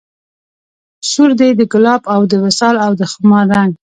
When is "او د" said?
2.13-2.33, 2.85-3.01